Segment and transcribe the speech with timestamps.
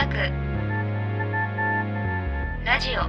[0.00, 0.16] 薬
[2.64, 3.02] ラジオ。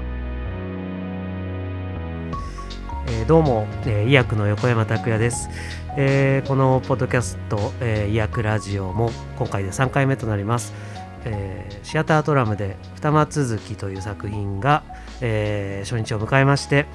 [3.07, 5.47] えーどうも、えー医薬の横山拓也です、
[5.95, 10.73] えーこのポッドキャスト、えー医薬ラジオも今回で3回目となります、
[11.23, 14.83] えーシアタートラムで二間続きという作品が、
[15.21, 16.87] えー初日を迎えまして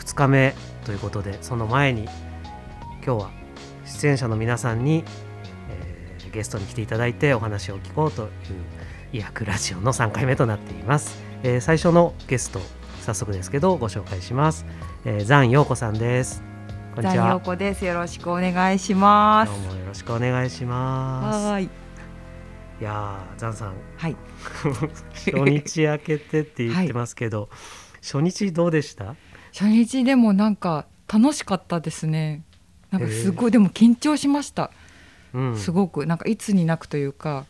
[0.00, 2.04] 2日目ということでその前に
[3.02, 3.30] 今日は
[3.86, 5.02] 出演者の皆さんに、
[5.70, 8.28] えーゲストに来ていただいてお話を聞こうという
[9.12, 12.60] 医薬ラジオの3回目となっています、えー最初のゲスト
[13.02, 14.64] 早速ですけどご紹介します
[15.04, 16.42] えー、ザン陽子さんです。
[16.94, 17.24] こんにちは。
[17.24, 17.86] ザンヨ子です。
[17.86, 19.60] よろしくお願いしますどう。
[19.74, 21.46] もよろしくお願いします。
[21.46, 21.64] はーい。
[21.64, 21.68] い
[22.84, 24.16] やー、ザンさん、はい。
[25.14, 27.48] 初日明けてって言ってますけど、
[28.02, 29.14] 初日どうでした？
[29.54, 32.42] 初日でもなんか楽しかったですね。
[32.90, 34.70] なんかすごい、でも緊張しました。
[35.32, 37.46] うん、すごくなんかいつになくというか、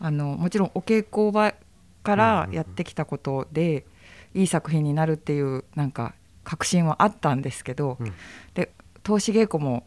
[0.00, 1.54] あのもちろんお稽古場
[2.02, 3.86] からやってきたことで、
[4.34, 8.12] いい作品になるっていうなんか確信はあったんですけど、うん。
[8.54, 9.84] で投資稽古も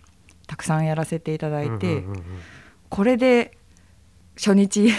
[0.48, 1.98] たくさんやらせていただいて。
[1.98, 2.24] うんうんうんうん
[2.94, 3.58] これで
[4.36, 4.94] 初日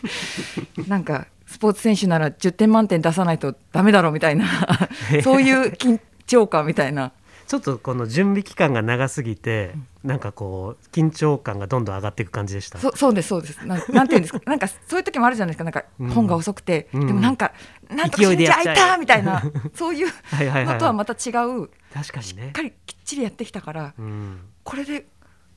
[0.88, 4.46] なんかスポーツ選手なら10点満点出さないとダメだろうみたいな
[5.22, 7.12] そういう緊張感みたいな。
[7.46, 9.74] ちょっとこの準備期間が長すぎて、
[10.04, 12.78] なんかこう緊張感がどんどん上がっていく感じでした？
[12.78, 14.40] そそうですそうですなんなんていうんですか？
[14.48, 15.64] なんかそういう時もあるじゃないですか？
[15.64, 17.52] なんかうん本が遅くて、うんでもなんか
[17.88, 19.42] なんとか信じ開いたみたいな
[19.74, 20.08] そういう。
[20.40, 22.52] のとはまた違う確かにねしっ。
[22.52, 25.06] かりきっちりやってきたからうん、これで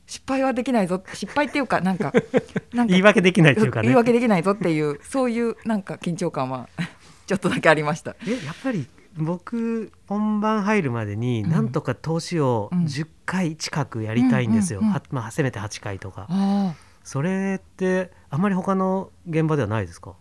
[0.05, 2.11] 失敗はできないぞ失敗っていうかなんか
[2.73, 3.87] なんか言い訳できないというかね。
[3.87, 6.67] 言い訳できないぞっていうそういうなんか緊張感は
[7.27, 8.15] ちょっとだけありました。
[8.27, 8.85] えやっぱり
[9.17, 11.49] 僕本番入るまでにうん。
[11.51, 12.83] なんとか投資をうん。
[12.85, 16.27] 10回近くやりたいんですよ、まあ、せめて8回とか。
[16.29, 20.15] あそれってあんまり他の現場ではないですか？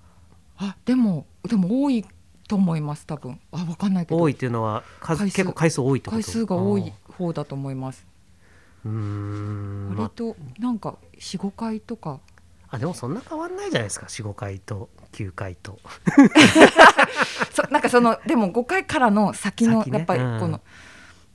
[0.59, 2.05] あでもでも多い
[2.49, 3.41] と思います多分。
[3.53, 4.21] あわかんないけど。
[4.21, 6.23] 多いっていうのは数結構回数多いってこと？
[6.23, 8.07] 回数が多いあ方だと思います。
[8.85, 12.21] ーうーん、ま割となんか45回とか
[12.73, 14.07] あ、あでもそんな変わんないじゃないですか。
[14.07, 15.79] 45回と9回と。
[17.53, 19.99] そなんかそのでも5回からの先の先ね。
[19.99, 20.41] やっぱりうん。
[20.41, 20.61] この、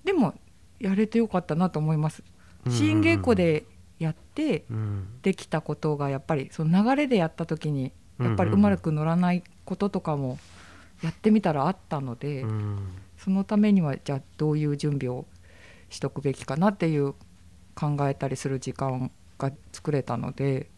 [0.03, 0.33] でも
[0.79, 2.23] やれてよかったなと思います。
[2.65, 2.71] うん。
[2.71, 3.65] 新稽古で
[3.99, 5.07] やってうん。
[5.21, 10.39] できたことがやっぱりその流れでやった時にやっぱりうまく乗らないこととかも
[11.03, 12.79] やってみたらあったので、うん。
[13.17, 15.25] そのためにはじゃあどういう準備を
[15.89, 17.13] しとくべきかなっていう
[17.75, 20.69] 考えたりする時間が作れたので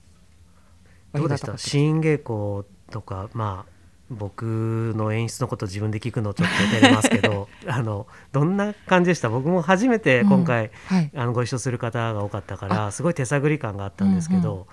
[1.14, 1.58] どうでした？
[1.58, 3.72] 新稽古とかまあ
[4.10, 9.30] 僕の演出のこと自分で聞くのちょっと照れますけど あのどんな感じでした？
[9.30, 14.66] 僕も初めて今回、はい、あのご一緒する方が多かったからすごい手探り感があったんですけど、うんう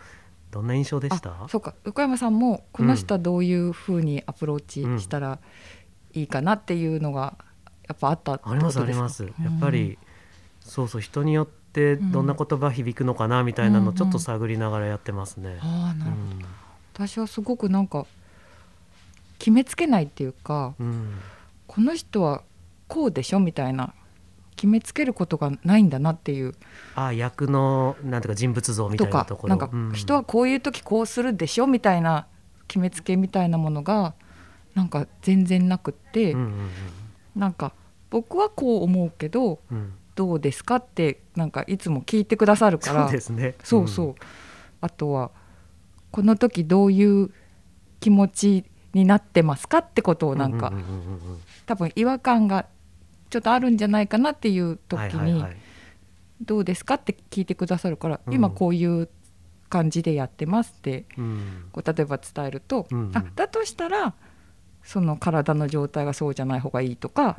[0.52, 1.30] どんな印象でした？
[1.30, 1.74] あそうか。
[1.84, 5.38] 横山さんもこの人はどういうふうにアプローチしたら
[6.14, 7.36] いいかなっていうのが
[7.88, 9.24] やっぱあったありますあります。
[9.24, 9.98] やっぱり、
[10.60, 11.65] そうそう人によって
[11.96, 15.58] どんな言葉響くのかなみたいなのをちょっと探りながらやってますね。
[15.60, 16.46] ああなるほど、
[17.08, 18.06] 私はすごくなんか
[19.38, 20.86] 決めつけないっていうかうん。
[20.86, 21.18] うん
[21.66, 22.42] この人は
[22.88, 23.92] こうでしょみたいな
[24.54, 26.54] 決めつけることがないんだなっていう。
[26.94, 29.48] あ役のなんていうか人物像みたいなところ。
[29.50, 29.92] なんかうん。
[29.92, 32.26] 人はこういう時こうするでしょみたいな
[32.68, 34.14] 決めつけみたいなものが
[34.74, 36.70] なんか全然なくって、うんうん
[37.34, 37.72] なんか
[38.08, 43.04] 僕はこう思うけどうんうんどうですかってなんかいつも聞いてくださるから。
[43.04, 43.54] そうですね。
[43.62, 44.14] そうそう。
[44.80, 45.30] あとは
[46.10, 47.30] この時どういう
[48.00, 50.72] 気持ちになってますかってことをなんか、
[51.66, 52.66] 多分違和感が
[53.28, 55.56] ちょっとあるんじゃないかなっていう時にはいはいはい。
[56.40, 58.32] どうですかって聞いてくださるから、うん。
[58.32, 59.08] 今こういう
[59.68, 61.64] 感じでやってますってうん。
[61.72, 63.16] こう例えば伝えると、うんうん。
[63.16, 64.14] あだとしたら
[64.82, 67.36] その体の状態がそうじゃない方がいいとか、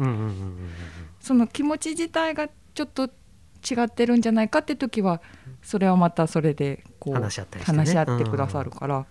[1.22, 5.20] その気持ち自体がちょっと違ってるんじゃないかって時は
[5.64, 7.66] それはまたそれでこう話し合ったりね。
[7.66, 9.08] 話し合ってくださるから、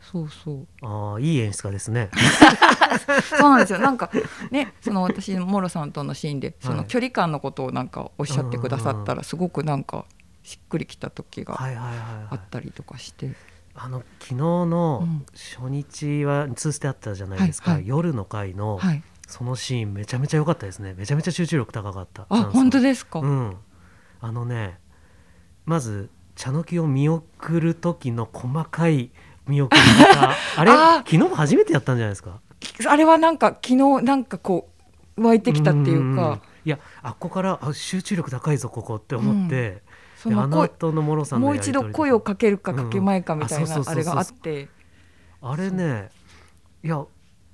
[0.00, 0.66] そうそう。
[0.82, 2.10] ああいい演出家ですね。
[3.38, 3.78] そうなんですよ。
[3.78, 4.10] なんか
[4.50, 6.78] ねその私モロさんとのシーンでそはい。
[6.78, 10.06] の距離感のことをなんかおっしゃってくださったらすごくなんか
[10.42, 11.56] しっくりきた時が。
[11.60, 13.30] あったりとかして、
[13.76, 15.26] あの昨日のうん。
[15.34, 17.88] 初日はツーステあったじゃないですか、はいはい。
[17.88, 20.94] 夜の回のはいそのシーンめちゃめちゃ良かったですね。
[20.96, 22.26] めちゃめちゃ集中力高かった。
[22.28, 23.56] あ本当でですか、うん。
[24.20, 24.78] あのね
[25.64, 29.10] まず茶の木を見送る時の細かい
[29.46, 30.34] 見送り方。
[30.56, 30.70] あれ？
[30.70, 32.40] 昨日も初めてやったんじゃないですか？
[32.88, 34.68] あれはなんか昨日なんかこ
[35.16, 39.82] う湧いてきたっていううんかいやあっこからあ集中力高いぞここって思って、
[40.16, 44.68] そであのの声後のモロさんのもう一度声をかけるかかけまいかみたいなあれがあって。
[45.42, 46.10] あれね
[46.82, 47.04] いや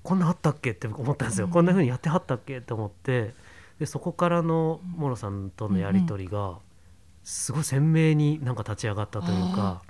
[0.02, 1.52] こんなあったっけって思ったんですよ、うん。
[1.52, 3.34] こんな風にやってはったっけって思って。
[3.78, 6.58] でそこからのモロさんとのやり取りが
[7.25, 9.82] すごい鮮明になんか立ち上がったというか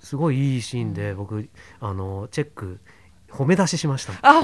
[0.00, 1.48] すごいいいシーンで僕
[1.80, 2.78] あのチェック
[3.30, 4.12] 褒め出ししました。
[4.22, 4.40] あ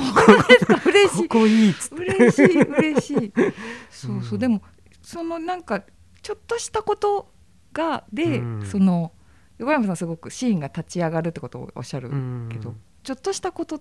[0.87, 1.29] 嬉しい。
[1.29, 3.33] ここいい嬉しい嬉しい。
[3.91, 4.39] そうそう、うん。
[4.39, 4.63] でも
[5.03, 5.83] そのなんか
[6.23, 7.31] ちょっとしたこと
[7.73, 8.63] がで、うん。
[8.65, 9.13] その
[9.59, 12.49] 横山さんすごくシーンが立ち上がるってことをおっしゃるうん。
[12.51, 13.81] けど、ちょっとしたこと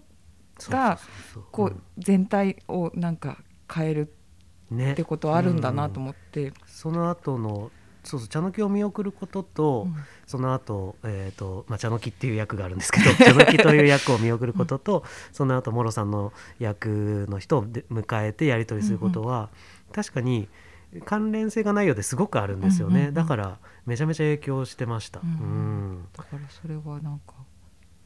[0.71, 0.99] が
[1.51, 3.37] こう全体をなんか
[3.73, 4.13] 変える
[4.71, 4.93] うんね。
[4.93, 7.71] ってことあるんだなと思って、その後の
[8.03, 9.95] そうそう茶の木を見送ることと、うん。
[10.25, 19.49] その後、えーとまあ茶の木っていう役があるんですけど 茶の木という役を見送ることと、その後モロさんの役の人をで迎えてやり取りすることは、
[19.91, 20.49] 確かに
[21.05, 23.13] 関連性がないようですごくあるんですよね、うんうんうん。
[23.13, 25.21] だからめちゃめちゃ影響してました。
[25.23, 25.29] うん。
[25.29, 25.33] う
[25.99, 26.07] ん。
[26.13, 27.35] だからそれはなんか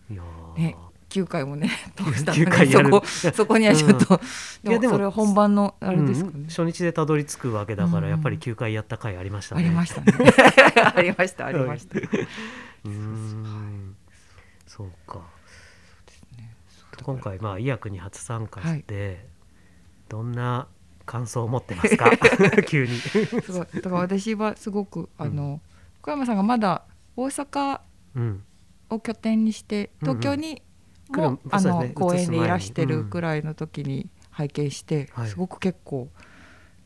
[0.10, 0.60] いやー。
[0.60, 0.76] ね
[1.10, 2.90] 9回もね 通したの9回やる。
[2.90, 3.06] にそこ
[3.36, 4.20] そこにはちょっと、
[4.64, 8.04] いやでもそれは本番のあれですかね、うん初日でたどり着くわけだから、うん。
[8.06, 9.64] うんやっぱり9回やった回ありましたね。
[9.64, 10.14] ありましたね。
[10.96, 13.96] ありましたありました、うーん。
[14.66, 15.22] そうか。
[17.04, 19.28] 今回まあ医薬に初参加して、
[20.10, 20.68] どんな
[21.06, 22.12] 感想を持ってますか？
[22.68, 22.98] 急に。
[22.98, 23.68] すごい。
[23.76, 25.62] だから私はすごくあの
[26.02, 26.84] 小山さんがまだ
[27.16, 27.80] 大阪
[28.16, 28.44] うん。
[28.90, 30.20] を拠点にしてうんうん。
[30.20, 30.62] 東京に
[31.12, 35.30] も、あの公移す前に演でいらしてるくらいの時に拝見して、はい。
[35.30, 36.10] すごく結構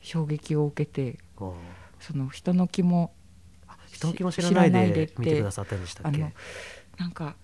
[0.01, 1.55] 衝撃を受けてこ
[1.99, 3.13] その人の気も
[3.67, 6.33] う人の気も知らないで見てくださったんでしたっけ？
[6.97, 7.35] なんか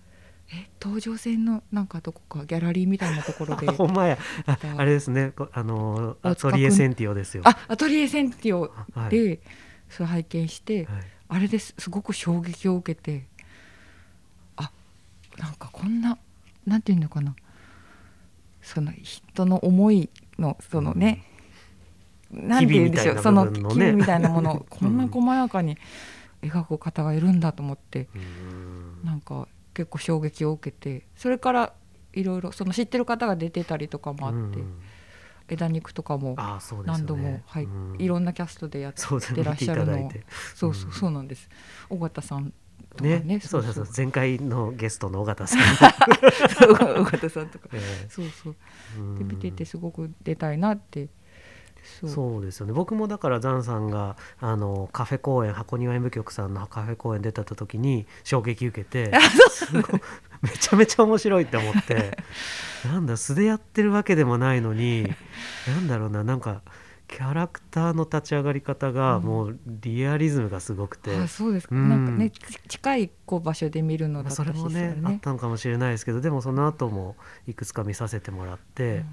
[0.50, 4.18] え東上線のなんかどこかギャラリーみたいなところで あほんまや
[4.76, 5.32] あれですね。
[5.36, 7.42] こあのアトリエセンティオですよ。
[7.44, 9.10] あアトリエセンティオはい。
[9.10, 9.40] で、
[9.88, 11.02] それ拝見して、はい。
[11.28, 13.26] あれですすごく衝撃を受けて
[14.56, 14.72] あ
[15.36, 16.16] なんかこんな
[16.68, 17.34] なんていうのかな。
[18.60, 21.24] その人の思いのそのね、
[22.30, 23.14] なんて言うんでしょう。
[23.14, 23.74] 機微みたいなその部分のね。
[23.74, 24.52] 機微みたいなもの。
[24.56, 25.78] をこんな細やかに
[26.42, 29.04] 描く方がいるんだと思って、うーん。
[29.04, 31.72] なんか結構衝撃を受けてそれから
[32.12, 34.80] いろいろその知ってる方が出てたりとかもあって、うん。
[35.48, 36.36] 枝肉とかも
[36.84, 37.96] 何度も、はいうん。
[37.98, 39.02] いろんなキャストでやって
[39.42, 40.10] らっしゃるの
[40.54, 41.48] そうそうそうなんです。
[41.88, 42.52] 尾形さん
[43.00, 43.20] ね。
[43.20, 43.40] ね。
[43.40, 43.86] そうそうそう。
[43.96, 45.60] 前回のゲストの尾形さん、
[47.00, 47.68] 尾形さんとか。
[47.72, 48.56] えそうそう。
[49.16, 51.08] えで見ててすごく出たいなって。
[52.00, 52.10] そう。
[52.10, 52.72] そうですよね。
[52.72, 59.12] 僕もだからザンさんがあのカフェ公演箱庭演舞局さんのカフェ公演出た時に衝撃受けて
[60.42, 62.18] めちゃめちゃ面白いって思って。
[62.84, 65.12] なんだ素でやってるわけでもないのに
[65.66, 66.62] なんだろうななんか
[67.08, 69.22] キャラクターの立ち上がり方がうん。
[69.24, 71.88] もうリアリズムがすごくて、あそうですか、うん。
[71.88, 77.16] なんかねち近いこう場所で見るのまあだったしそれもねあったのかもしれないですけどでもその後も
[77.46, 79.04] いくつか見させてもらって、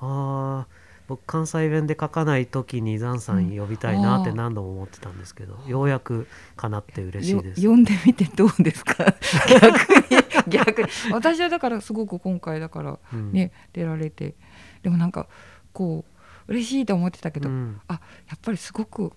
[0.00, 4.36] ああ僕関西弁で書かない時にザンさん呼びたいなってうん。
[4.36, 7.60] 何度も思ってたんですけど、ようやく叶って嬉しいです。
[7.62, 8.94] よ読んでみてどうですか？
[9.60, 10.88] 逆に逆に。
[11.12, 13.32] 私はだからすごく今回だからうん。
[13.32, 14.34] ね、出られて。
[14.82, 15.28] でもなんか
[15.72, 16.19] こう
[16.50, 17.80] 嬉しいと思ってたけど、うん。
[17.88, 17.94] あ
[18.28, 19.12] やっぱりすごく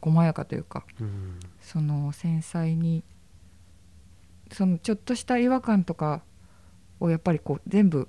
[0.00, 1.38] 細やかというかうん。
[1.60, 3.04] その繊細に
[4.50, 6.22] そのちょっとした違和感とか
[6.98, 8.08] をやっぱりこう全部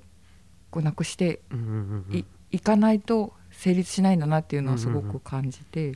[0.71, 5.95] こうなくしてうんうんうんい,、いかないと成立しないんだなっていうのはすごく感じて、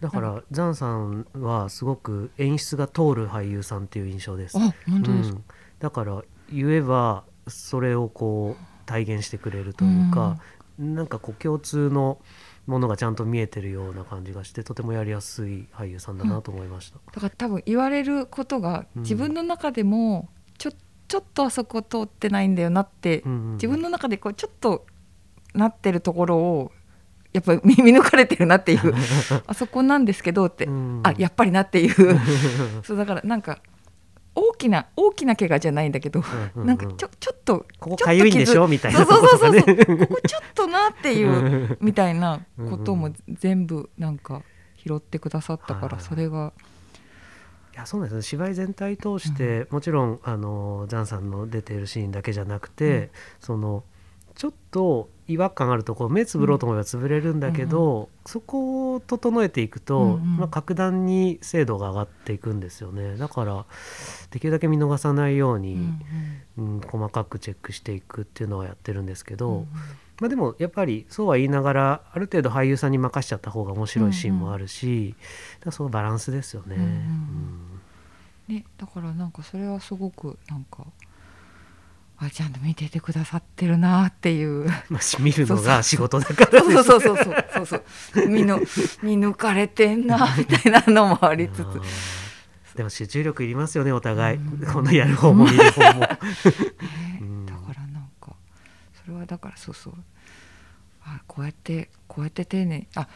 [0.00, 4.58] だからザンさんはすごく演出が通る俳優さんっていう印象です。
[4.58, 5.44] あ本当ですか、うん。
[5.78, 6.22] だから
[6.52, 10.38] 言えばそれをこう体現してくれるというか、
[10.80, 12.18] なんかこう共通の
[12.66, 16.98] ものがちゃんと見えてるような感じがしてとてもやりやすい俳優さんだなと思いました。
[17.12, 20.72] だから多分言われることがうん自分の中でもちょ
[21.08, 24.86] ちょっとあそこ通ってないんだよなって、うんうん自分の中でこうちょっと
[25.54, 26.72] なってるところを
[27.32, 28.94] やっぱり見見抜かれてるなっていう。
[29.46, 31.00] あそこなんですけどって、うん。
[31.04, 32.20] あやっぱりなっていう。
[32.82, 33.69] そうだからなんか大
[34.60, 38.68] きな大きな怪我じゃないんだけど、うんうんなんかちょちょっとここかゆいんでしょ？
[38.68, 39.04] みたいな。
[39.04, 39.60] そうそうそうそう。
[39.60, 44.42] とかねここちょっとなっていうみたいなことも全部なんか
[44.76, 46.52] 拾ってくださったからはいそれが。
[47.72, 53.10] いやそうなんですね芝居全体通して、もちろんあのザンさんの出ているシーンだけじゃなくて、うん。
[53.40, 53.84] その
[54.40, 60.36] ちょっと違和感あるところ目つぶろうと思えば潰れるんだけど、そこを整えていくと、うんうん。
[60.38, 63.18] まあ、格段に精度が上がっていくんですよね。
[63.18, 63.66] だから
[64.30, 65.74] できるだけ見逃さないように、
[66.56, 69.66] うん細かくチェックしていくっていうのはやってるんですけど、
[70.20, 75.14] まあ、でもやっぱりそうは言いながらある程度俳優さんに任しちゃった方が面白いシーンもあるし、
[75.58, 76.76] だからそのバランスですよね。
[76.76, 76.88] うんうん。
[78.48, 78.56] うん。
[78.56, 80.86] ね、だからなんかそれはすごくなんか
[82.22, 84.66] あちゃんと見ててくださってるなっていう。
[84.90, 88.28] まあ、し見るのが仕事だからそうそうそうそうそうそう。
[88.28, 88.58] 見の
[89.02, 92.76] 見抜かれてんなみたいなのもありつつ。
[92.76, 94.72] でも集中力いりますよねお互い、うん。
[94.72, 96.00] このやる方も見る方も。
[96.04, 96.18] ね
[97.22, 97.46] うん。
[97.46, 98.36] だからなんか
[99.02, 99.94] それはだからそうそう。
[101.02, 103.08] あこうやってこうやって丁寧にあ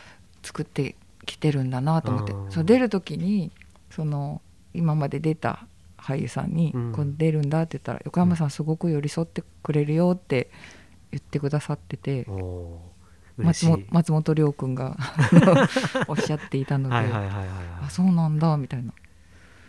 [0.42, 0.96] 作って
[1.26, 2.32] きてるんだなと思って。
[2.32, 3.52] うんそう出る時に
[3.90, 4.40] その
[4.73, 5.66] 今まで出た
[6.04, 10.50] 俳優さんにうん「こう出るんだ」って言ったら「横山さんすごく寄り添ってくれるよ」って
[11.11, 12.26] 言ってくださってて
[13.37, 14.96] 松本松本涼君が
[16.06, 18.92] おっしゃっていたので、あそうなんだみたいな。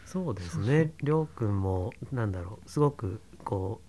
[0.06, 0.92] そうですね。
[1.02, 1.28] りょう。
[1.28, 3.82] くんもなんだろうすごくこ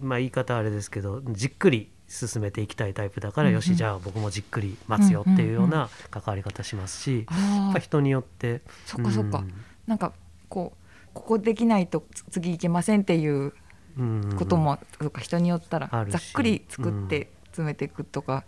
[0.00, 3.54] うまあ言い方あれですけどじっくり進めていきたいタイプだから、うんうん。
[3.56, 8.62] よしじゃあ僕もじっくり待つよっていうような関わり方しますし、やっああぱ人によって。
[8.86, 9.52] そっかそっか、うん。
[9.86, 10.12] なんか
[10.48, 10.87] こう
[11.18, 13.52] ここできないとつ次いけませんっていう
[13.98, 18.44] うんことも、そうか人によったらざっくり作って詰めていくとか、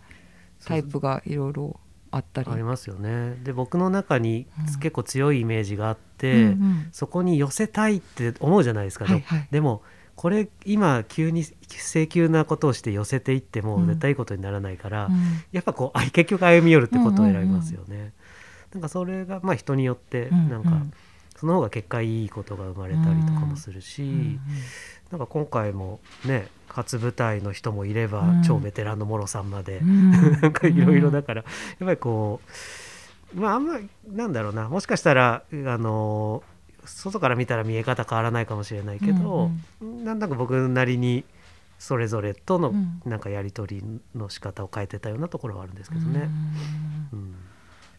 [0.65, 1.79] タイプがいろいろ
[2.11, 2.51] あったり。
[2.51, 3.35] ありますよね。
[3.43, 4.65] で僕の中にうん。
[4.79, 6.87] 結構強いイメージがあって、うんうん。
[6.91, 9.47] そこに寄せたいって思うじゃないですか、はいはい。
[9.51, 9.81] でも
[10.15, 13.87] これ今急に請求なことをして寄せていってもうん。
[13.87, 15.15] 絶対いいことにならないから、うん。
[15.51, 18.13] やっぱこうあ結局歩み寄るってことを選びますよね。
[18.73, 20.49] なんかそれがまあ人によってうん。
[20.49, 20.81] なんか
[21.41, 24.39] その方が結果いいことが生まれたりとかもするし、うんうん
[25.11, 28.43] なんか今回もね初舞台の人もいれば、うん。
[28.43, 31.47] 超ベテランのモロさんまで、うんなんかいろいろだからや
[31.83, 32.39] っぱりこ
[33.35, 36.43] うまああんまりなんだろうなもしかしたらあの
[36.85, 41.25] 外から見たら見え方変わらないかもしれないけど、なんだか僕なりに
[41.77, 43.01] それぞれとのうん。
[43.05, 46.29] なんかやり取りの仕方を変えてたようなところはあるんですけどうんね。
[47.11, 47.35] うん。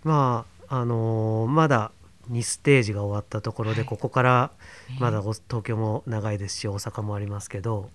[0.04, 1.92] まああのーまだ
[2.32, 3.86] 2ステージが終わったところで、はい。
[3.86, 4.52] ここから
[4.88, 7.90] ねまだお東京も長いですし大阪もありますけど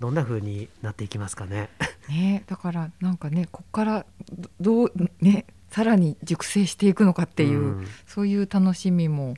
[0.00, 1.68] どんな風になっていきますかね？
[2.08, 7.86] ねだからなんかねここからどどうねさらに熟成していくのかっていう、うん。
[8.06, 9.34] そういう楽しみも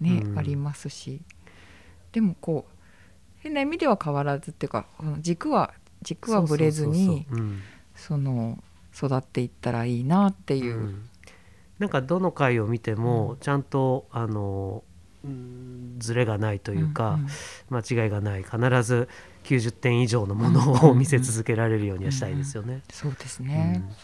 [0.00, 0.38] ね、うん。
[0.38, 1.20] ありますし。
[2.12, 2.72] でもこう
[3.40, 7.26] 変な意味では変わらずっていうかこの軸は軸はぶれずに
[7.94, 8.62] その
[8.96, 11.08] 育っていったらいいなっていう、うん
[11.78, 14.82] なんかどの回を見てもちゃんと、あの
[15.24, 17.18] うんズレがないというか、
[17.70, 19.08] 間違いがない必ず
[19.44, 22.82] 90点以上のものを見せ続けられるようにはしたいですよね。
[22.92, 23.94] そうですね、うん。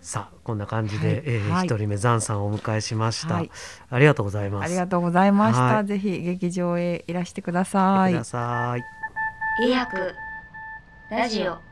[0.00, 1.22] さあこんな感じで、はい。
[1.26, 3.50] えー人目ザンさんをお迎えしました、はい。
[3.90, 4.64] ありがとうございます。
[4.66, 5.86] ありがとうございました、はい。
[5.86, 8.12] ぜひ劇場へいらしてくだ来さい。
[8.12, 8.84] てください。
[9.66, 10.14] 医薬
[11.10, 11.69] ラジオ